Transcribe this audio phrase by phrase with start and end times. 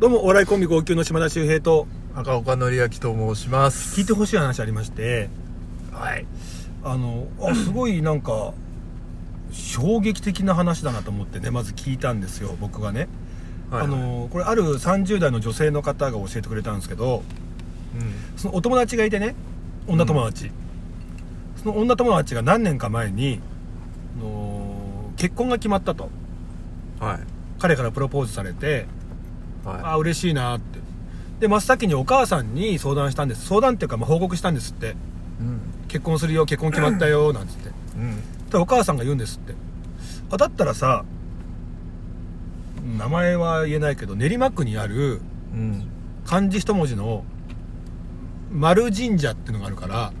[0.00, 5.28] どうも、お笑いコンビ号泣の島田秀平と、赤岡典明と申します聞いてほしい話ありまして、
[5.90, 6.24] はい
[6.84, 8.54] あの、あ、すごいなんか、
[9.50, 13.08] 衝撃的な話だなと思ってね、まず聞いたんですよ、僕がね。
[13.72, 17.24] はいあの、これある30代の女性の方が教えてくれたんですけど、
[17.96, 19.34] うんそのお友達がいてね、
[19.88, 20.52] 女友達。
[21.56, 23.40] その女友達が何年か前に、
[24.20, 26.08] あの結婚が決まったと。
[27.00, 27.18] はい
[27.58, 28.86] 彼からプロポーズされて、
[29.68, 30.78] はあ嬉しいなって。
[31.40, 33.46] で真っ先にお母さんに相談したんです。
[33.46, 34.86] 相談っていうかまあ報告したんですって。
[34.86, 35.60] いうん。
[35.88, 37.70] 結婚するよ結婚決まったよ なんつって。
[37.96, 38.22] うん。
[38.50, 39.54] たらお母さんが言うんですって。
[40.30, 41.04] あだったらさ
[42.98, 45.20] 名前は言えないけど練馬区にある
[45.52, 45.86] うん。
[46.26, 47.24] 漢字一文字の
[48.50, 50.12] 丸神社っていうのがあるから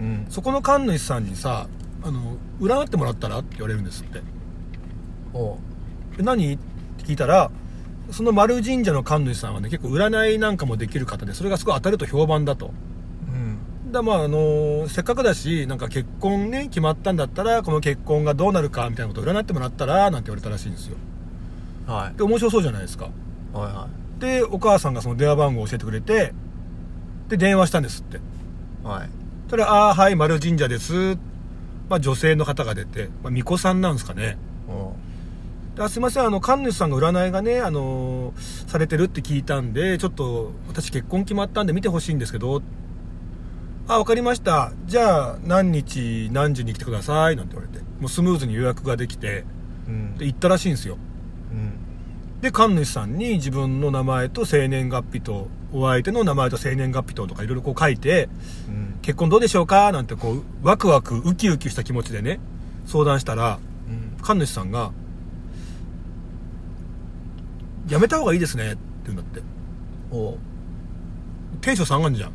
[0.00, 0.26] うん。
[0.28, 1.68] そこの神主さんにさ
[2.02, 4.20] あの占ってもらったらって言われるんですって。
[5.32, 5.58] お
[6.18, 6.54] 何？
[6.54, 6.58] っ
[6.98, 7.50] て聞いたら
[8.12, 12.72] その丸神社の神主さんはね結構占いなんかもできる方でそれがすごい当たると評判だと。
[13.28, 13.92] うん。
[13.92, 20.96] だまああのせっかくだしなんか結婚ね決まったんだったらこの結婚がどうなるかみたいなことを占ってもらったらなんて言われたらしいんですよ。
[21.86, 22.16] はい。
[22.16, 23.10] で面白そうじゃないですか。
[23.52, 23.88] はいは
[24.18, 26.32] でお母さんがその電話番号を教えてくれて
[27.28, 28.16] で電話したんですって。
[28.16, 28.20] い
[28.84, 29.10] はい。
[29.48, 31.16] それああはい丸神社です。
[31.88, 34.36] まあ女性の方が出て、まあ、巫女さんなんですかね。
[34.68, 35.09] おうで
[35.84, 36.24] あすいません。
[36.24, 38.34] あの神主さんが占いがねあの
[38.66, 42.62] されてるって聞いたんでちょっと私結婚決まったんで見てほしいんですけど。
[43.88, 44.72] あわかりました。
[44.86, 47.34] じゃあ何日何時に来てください？
[47.34, 47.84] なんて言われて。
[47.98, 49.44] もうスムーズに予約ができて。
[49.88, 50.16] うん。
[50.16, 50.96] で行ったらしいんですよ。
[51.50, 51.72] うん。
[52.40, 58.28] で神主さんに自分の名前と生年月日とお相手の名前と生年月日ととかいろいろこう書いて
[58.68, 58.98] うん。
[59.02, 59.90] 結婚どうでしょうか？
[59.90, 62.38] なんてこうワクワクウキウキした気持ちでね
[62.86, 64.22] 相談したらうん。
[64.22, 64.92] 神主さんが
[67.90, 69.42] 「やめた方がいいですね」って言うんだって。
[70.12, 70.38] おう
[71.60, 72.34] テンション下がんじゃん、こ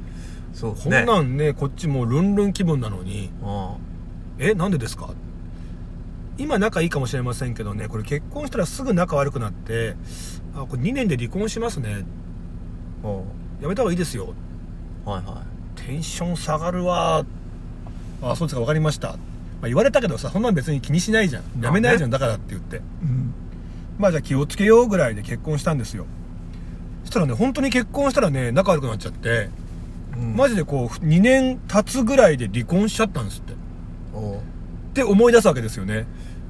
[0.54, 1.04] そうね。
[1.04, 3.76] んなんねこっちもうルンルン気分なのにおう
[4.40, 5.10] 「えなんでですか?」
[6.38, 9.96] 今仲いいかもしれませんけどねこれ結婚したらすぐ仲悪くなって
[10.54, 12.06] あこれ2年で離婚しますね。
[13.62, 14.34] やめた方がいいですよ。
[15.06, 15.44] はいは
[15.76, 17.26] テンション下がるわ。
[18.22, 19.16] あそうですか分かりました、ま
[19.64, 21.44] あ、言われたけどさそんなん別に気にしないじゃん。
[21.62, 22.78] やめないじゃんだからって言って。
[22.78, 23.34] いうん
[23.98, 26.06] まあじゃあ気をつけようぐらいで結婚したんですよ。
[27.04, 29.50] そしたらね本当に結婚したらね仲悪くなっちゃって
[30.18, 30.36] うん。
[30.36, 33.54] マジでこう2年経つぐらいで離婚しちゃったんですって。
[33.54, 33.56] っ
[34.94, 36.06] て思い出すわけですよね。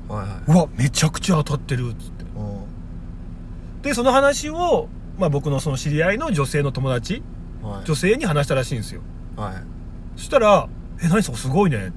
[0.08, 0.52] はいはい。
[0.52, 2.26] うわめちゃくちゃ当たってるっつって。
[3.82, 4.88] でその話を、
[5.20, 7.22] まあ、僕のその知り合いの女性の友達
[7.62, 7.86] はい。
[7.86, 9.02] 女性に話したらしいんですよ。
[9.36, 9.54] はい。
[10.16, 10.68] そしたら
[11.04, 11.92] 「え何そこすごいね」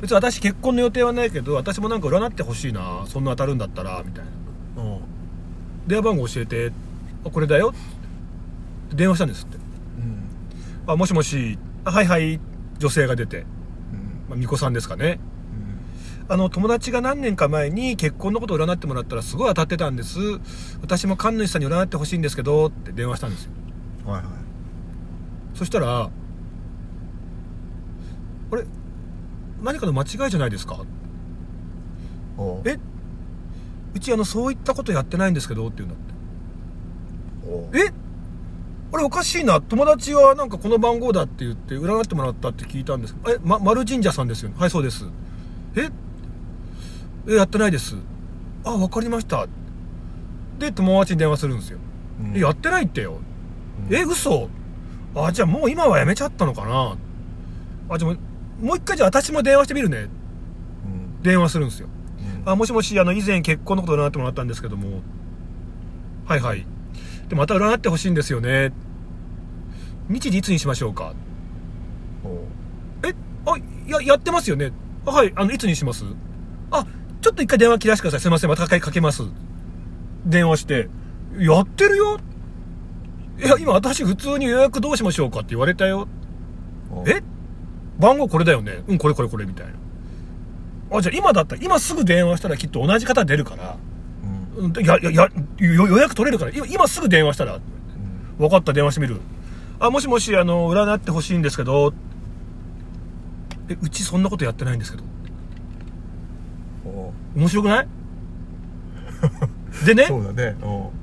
[0.00, 4.30] 別に私結婚の予定はないけど私もなんか占ってほしいなそんな当たるんだったらみたいな
[5.86, 6.72] 電話番号教えて
[7.24, 7.74] あこれだよ。
[8.86, 9.56] って電話したんですって。
[9.56, 10.92] うん。
[10.92, 11.58] あもしもし。
[11.84, 12.40] あはいはい。
[12.78, 13.44] 女性が出て、うん。
[13.44, 13.46] ま
[14.30, 15.20] あ、巫女さんですかね。
[16.28, 16.32] うん。
[16.32, 20.18] あの友達が何年か前に結婚のことを占ってもらったらすごい当たってたんです。
[20.80, 23.52] 私も神主さんに占ってほしいんですけどって電話したんですよ。
[24.04, 24.32] はいはい。
[25.54, 26.10] そしたら
[28.50, 28.64] あれ？
[29.62, 30.84] 何かの間違いじゃないですか？
[32.64, 32.78] え？
[33.94, 35.96] うちあのそういったことやってないんですけどって言うんだ
[37.68, 37.78] って。
[37.86, 37.92] え？
[38.94, 39.60] あれおかしいな。
[39.60, 44.56] 友達はなんかこの番号だって言って占ってもらったって聞いたんですえ、ま、丸神社さんですよね。
[44.58, 45.06] はいそうです。
[45.76, 45.88] え？
[47.28, 47.96] えやってないです。
[48.64, 49.46] あわかりました。
[50.58, 51.78] で友達に電話するんですよ、
[52.20, 52.36] うん。
[52.36, 53.18] えやってないってよ、
[53.88, 53.96] うん。
[53.96, 54.48] え嘘？
[55.14, 56.96] あじゃあもう今はやめちゃったのかな？
[57.88, 58.12] あじゃあ
[58.62, 60.08] もう一回じゃあ私も電話してみるね。
[60.84, 60.88] う
[61.20, 61.22] ん。
[61.22, 61.88] 電話するんですよ。
[61.88, 62.01] うん
[62.44, 65.00] あもしもしあの以前結婚のこと占ってもらったんですけども。
[66.26, 66.66] はいはい。
[67.28, 68.72] でまた占ってほしいんですよね。
[70.08, 71.14] 日時いつにしましょうか？
[73.04, 73.14] え
[73.46, 73.54] あ
[73.86, 74.72] ややってますよね。
[75.06, 76.04] あはいあのいつにします？
[76.70, 76.86] あ
[77.20, 78.20] ちょっと一回電話切らしてください。
[78.20, 79.22] すいませんまたかけかけます。
[80.26, 80.88] 電話して。
[81.38, 82.18] やってるよ。
[83.38, 86.08] いや今私普通に予約どうしましょうかって言われたよ。
[87.06, 87.22] え？
[87.98, 88.82] 番号これだよね。
[88.86, 89.72] うんこれこれこれみたいな
[90.92, 93.76] あじゃあ今だったら今すぐ電話したらきっと同じ方出るから
[94.56, 95.28] うんうんや、や、や、
[95.58, 97.62] 予予約取れるから、今今すぐ電話したら、うん
[98.38, 99.20] 分かった、電話してみる。
[99.80, 101.92] あ、もしもし、あの、占ってほしいんですけど、
[103.68, 105.04] え、うちそんなことやってないんですけど。
[107.36, 107.88] 面白くない？
[109.86, 110.56] でね、 そうだね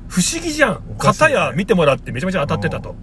[0.07, 0.81] 不思議じゃん。
[0.97, 2.95] 片や見てもらってめちゃめちゃ当たってたと。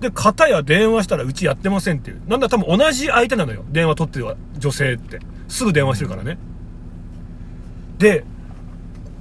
[0.00, 2.20] で、片や電話したらうちやってませんっていう。
[2.26, 3.64] なんだ多分同じ相手なのよ。
[3.70, 5.20] 電話取ってる女性って。
[5.48, 6.38] すぐ電話してるからね。
[7.98, 8.24] で、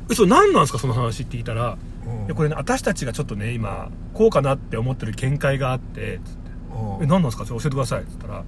[0.09, 2.25] えそれ何なんですかその話って聞いたら、うん。
[2.25, 6.51] いやこれね私たちがちょっとね今こうかなって思ってる見解があってつって
[6.99, 7.03] うん。
[7.03, 8.43] え何なんですかちょっと教えてください」っつったら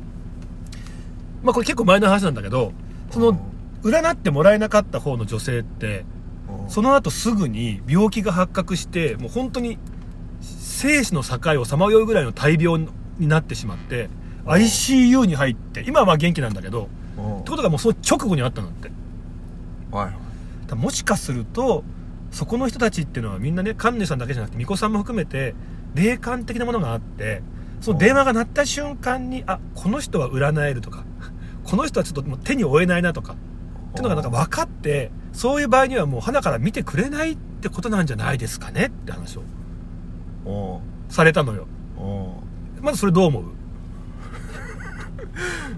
[1.43, 2.73] まあこれ結構前の話なんだけど
[3.11, 3.39] その
[3.83, 6.05] 占ってもらえなかった方の女性って
[6.63, 6.69] うん。
[6.69, 9.77] その後すぐに病気が発覚してもう本当に
[10.41, 12.79] 生死の境をさまようぐらいの大病
[13.17, 14.09] になってしまって
[14.45, 14.51] うん。
[14.51, 16.98] ICU に入って今はまあ元気なんだけどうん
[17.41, 18.91] ってことがもうその直後にあったんだって。
[19.91, 20.75] はい。
[20.75, 21.83] もしかすると
[22.31, 25.55] そこの人たちっていうのはみんなね神主さんだけじゃなくて巫女さんも含めて
[25.95, 27.41] 霊感的なものがあって
[27.81, 31.05] その電話が鳴った瞬間にあこの人は占えるとか
[31.65, 33.35] この人はちょっともう手に負えないなとかっ
[33.93, 39.43] ていうのがなんか分かってそういう場合にはもう花から見てくれないってことなんじゃないですかねって話を
[40.45, 41.11] うん。
[41.11, 41.67] されたのよ。
[41.97, 42.83] うん。
[42.83, 43.43] まずそれどう思う？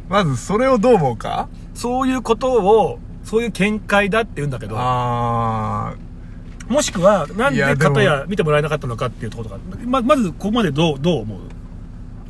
[0.09, 1.47] まずそれをどう思うか？
[1.73, 5.95] そういうことをそういう見解だって言うんだけどあ
[6.67, 11.39] もしくはなんでいやでも片や見てもらえなかったのかっていうところとかままずここまでどうどう思う？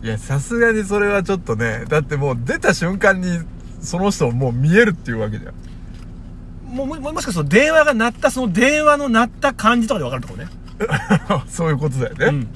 [0.02, 3.40] ーいやさすがにそれはちょっとねだってもう出た瞬間に
[3.82, 5.54] その人もう見えるっていうわけじゃん。
[6.76, 10.52] ももももしかすると電話が鳴ったその電話の鳴った感じとかで分かるところね、
[11.48, 12.48] そういうことだよね、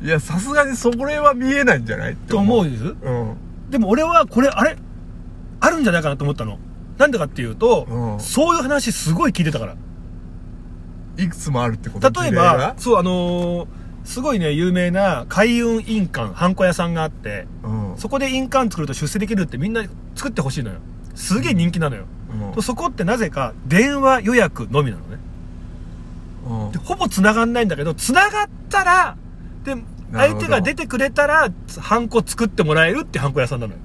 [0.00, 2.82] うん、いやさすがにそれは見えないんじゃないってと思ううです。
[2.84, 2.96] うん
[3.70, 4.76] でも俺はこれあれ？
[5.60, 6.58] あるんじゃないかなと思ったの。
[6.98, 8.20] なんでかっていうと、うん。
[8.20, 9.76] そういう話すごい聞いてたから。
[11.18, 12.22] いくつもあるってこと？
[12.22, 13.66] 例えばそうあのー
[14.04, 17.94] すごいね有名な開運印鑑ハンコ屋さんがあってうん。
[17.96, 19.82] そこで印鑑作ると出世できるってみんな
[20.14, 20.76] 作ってほしいのよ。
[21.16, 22.04] すげえ人気なのよ、
[22.54, 22.62] うん。
[22.62, 25.18] そこってなぜか電話予約のみなのね。
[26.48, 26.72] うん。
[26.72, 29.16] でほぼ繋がんないんだけど繋がったら
[29.64, 29.74] で
[30.12, 31.50] 相手が出てくれたら
[31.80, 33.78] ハンコ作ってもらえるってハンコ屋さんなのよ。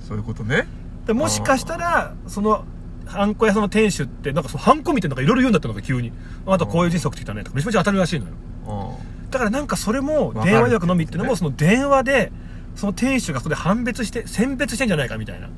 [0.00, 0.66] そういうことね。
[1.06, 2.64] でもしかしたらその
[3.06, 6.12] ハンコ屋さんの店主ってなんかそのハンコみたいなのがいろいろ言うんだったのが急に。
[6.46, 8.32] あとこういう人生送ってきたねとかめちゃめちゃ当たるらしいのよ
[8.66, 12.32] うだからなんかそれも電話予約のみっていうのもねその電話で
[12.76, 15.48] その店主がそこで判別して選別してんじゃないかみたいな。
[15.48, 15.50] ん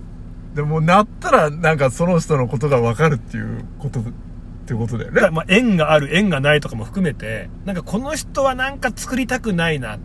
[0.54, 4.02] でもなったらなんかその人のことが分かるっていうこと
[4.68, 5.14] ってことだよね。
[5.16, 9.98] だからまあ縁がある縁がないとかも含めてなんかこの人はなんか作りたくないな。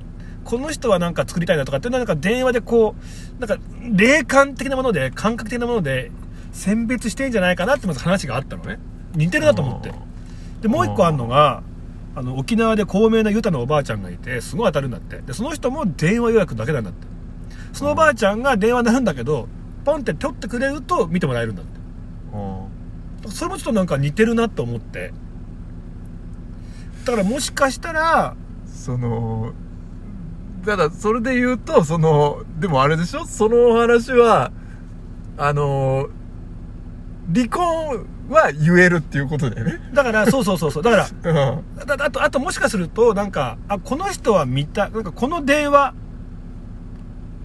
[0.45, 2.95] この人はなんか作りたいなとかっていうのはなんか電話でこ
[3.37, 6.11] うなんか霊感的なもので感覚的なもので
[6.51, 8.79] 選別してんじゃないかなってまず話があったのね。
[9.15, 9.93] 似てるなと思って。
[10.61, 11.63] でもう一個あるのが
[12.15, 15.17] あの沖縄で高名なユタのおばあちゃんがいてすごい当たるんだって。
[15.17, 17.07] でその人も電話予約だけなんだって。
[17.73, 19.47] そのおばあちゃんが電話鳴るんだけど
[19.83, 21.71] ポンって取ってくれると見てもらえるんだって。
[21.71, 21.72] うん
[23.29, 25.13] それもちょっとなんか似てるなと思って。
[27.05, 28.35] だからもしかしたら
[28.65, 29.51] その
[30.65, 33.25] ただそれで言うとそのでもあれでしょ？
[33.25, 34.51] そのお話は
[35.37, 36.07] あの
[37.33, 39.79] 離婚は言えるっていうことだよね。
[39.93, 40.83] だからそうそうそうそう。
[40.83, 41.85] だから うん。
[41.85, 45.93] だだあとあともしかするとなんかあこの人は見たなんかこの電話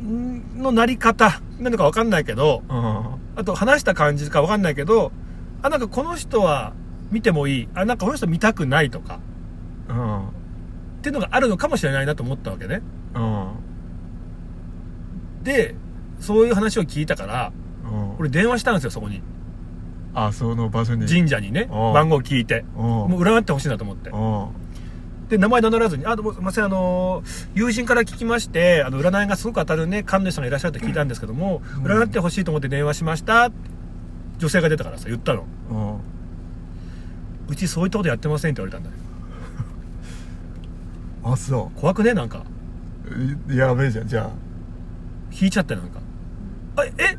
[0.02, 3.04] んのなり方なのか分かんないけどうん。
[3.36, 5.10] あと話した感じか分かんないけど
[5.62, 6.72] あなんかこの人は
[7.10, 7.68] 見てもいい。
[7.74, 9.20] あなんかこの人見たくないとか。
[9.88, 10.28] うん。
[10.28, 10.30] っ
[11.00, 12.82] ていうのがあるのかもしれないなと思ったわけね。
[13.14, 13.48] うん。
[15.42, 15.74] で
[16.20, 17.52] そういう話を聞いたから
[17.84, 18.16] うん。
[18.18, 19.22] 俺電話したんですよそこに。
[20.14, 21.06] あその場所に。
[21.06, 21.92] 神社にねうん。
[21.92, 22.64] 番号聞いて。
[22.76, 22.84] うん。
[22.84, 24.10] もう占ってほしいなと思って。
[24.10, 24.48] うん。
[25.28, 27.22] で名前名乗らずに「あすいませんあの
[27.54, 31.84] 友人から聞きましてあの占いがすごく当たるね神主さんがいらっしゃると聞いたんですけども、うん。
[31.84, 33.50] 占ってほしいと思って電話しました」
[34.38, 35.44] 女性が出たからさ言ったの。
[35.70, 35.96] うん
[37.48, 38.96] 「うちそういったことやってません」って言われたんだよ
[41.24, 42.14] あそ怖くね？
[42.14, 42.44] なんか。
[43.48, 44.08] やべえじゃん。
[44.08, 44.30] じゃ
[45.30, 46.00] 引いちゃったよなんか。
[46.76, 47.18] あええ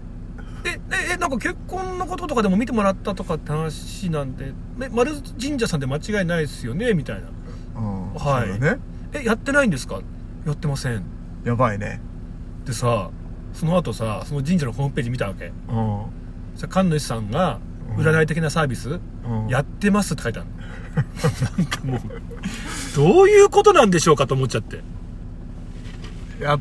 [0.66, 0.80] え
[1.14, 6.94] えなんか結婚のこととかでも見てもらったとかって話なんでえ丸神社さんで間違いないですよね？
[6.94, 7.28] みたいな。
[7.76, 8.14] あうん。
[8.14, 8.60] はい。
[8.60, 8.78] ね。
[9.14, 10.00] えやってないんですか？
[10.46, 11.04] やってません。
[11.44, 12.00] やばいね。
[12.66, 13.10] でさ
[13.54, 15.46] その後さその神社のホームページ見たわけ。
[15.48, 15.54] うん。
[15.54, 16.10] さ
[16.68, 17.60] 神主さんが
[17.98, 19.48] 占い的なサービス、うん。
[19.48, 20.50] やってますって書いてある
[21.58, 22.02] なんかもう
[22.96, 24.78] どういうことなんでしょうかと思っちゃって。
[24.78, 26.60] いや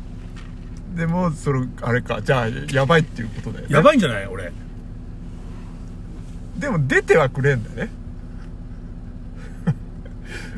[0.95, 2.21] でもそれあれか。
[2.21, 3.75] じゃあやばいっていうことだよね。
[3.75, 4.27] やばいんじゃない？
[4.27, 4.51] 俺。
[6.57, 7.89] でも出てはくれんだね。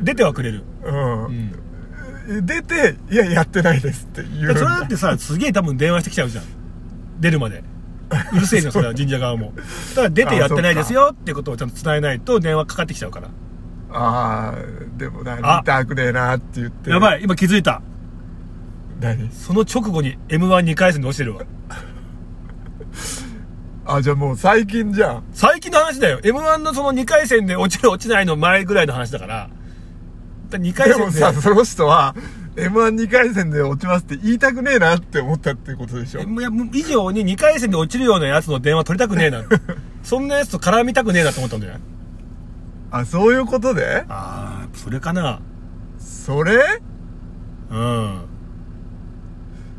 [0.01, 0.63] 出てはくれる。
[0.83, 2.45] うん、うん。
[2.45, 4.51] 出ていややってないですって言う。
[4.51, 6.43] んそれだだってさすげえ多分電話してきちゃうじゃん。
[7.19, 7.63] 出るまで
[8.33, 9.53] うるせえじゃんそれは神社側も。
[9.55, 13.29] だから出てやってないですよっていうことをちゃんと伝えないと電話かかってきちゃうから。
[13.93, 15.59] ああでもなあ。
[15.59, 16.89] 見たくねえなって言って。
[16.89, 17.81] いやばい今気づいた。
[18.99, 19.31] 何？
[19.31, 21.41] その直後に m 1 2回戦で落ちてるわ。
[23.85, 25.23] あじゃあもう最近じゃん。
[25.33, 26.19] 最近の話だよ。
[26.23, 29.49] m 1のその2回戦で落ちる落ちないの前ぐらいの話だから。
[30.51, 30.99] 2回戦で。
[30.99, 32.15] でもさその人は
[32.57, 36.21] m 1 2回戦で落ちますって言いたくねえなって思ったってことでしょ。
[36.21, 39.43] いやもう以上に2回戦で落ちるようなやつの電話取りたくねえな。
[40.03, 41.79] そんなやつと絡みたくねえなと思ったんじゃない
[42.91, 44.03] あそういうことで？
[44.09, 45.39] ああそれかな。
[45.97, 46.81] それ？
[47.69, 48.21] うん。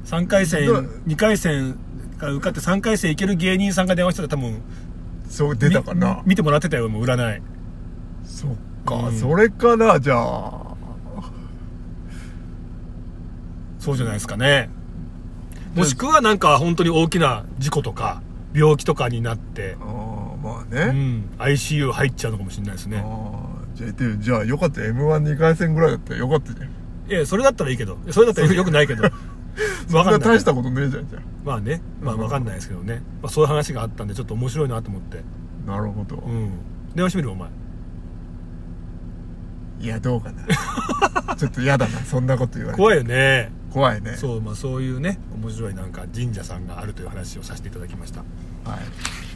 [0.06, 0.76] 3回戦ど
[1.06, 1.76] 2回戦
[2.18, 4.60] から受かって3回戦いける芸人さんが電話したら多分
[5.28, 6.16] そう出たかな。
[6.24, 7.42] み見てもらってたよもう占い。
[8.24, 8.50] そっ
[8.86, 9.18] か、うん。
[9.18, 10.61] それかなじゃあ
[13.82, 14.70] そうじゃないですかね。
[15.74, 18.22] もしくはなんか本当に大きな事故とか
[18.54, 23.04] 病気とかになってあーまあうね、ん ICU 入っちゃうのかもしれないですね。
[23.74, 24.84] じゃあでじゃあよかった。
[24.84, 26.68] m 1 2回戦ぐらいだったらよかったじゃん。
[27.10, 27.98] いやそれだったらいいけど。
[28.10, 29.02] それだったらよくないけど。
[29.90, 31.82] そんな大したことねえじゃんじゃまあね。
[32.00, 35.24] まあわかんないですけどね、まあ、そういう話があったんでちょっと面白いなと思って。
[35.66, 36.50] あなるほど、うん。
[36.94, 37.48] 電話してみるお前。
[39.80, 40.30] いやどうか
[41.26, 41.34] な。
[41.34, 41.98] ちょっと嫌だな。
[42.00, 42.78] そんなこと言われて。
[42.78, 44.16] 怖いよね怖いね。
[44.16, 48.20] そうまあそういうね面白いなんか神社さんがあるという話をさせていただきました。
[48.20, 49.31] はい